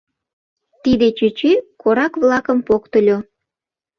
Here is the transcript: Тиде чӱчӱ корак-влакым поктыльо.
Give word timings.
Тиде 0.83 1.07
чӱчӱ 1.17 1.51
корак-влакым 1.81 2.59
поктыльо. 2.67 3.17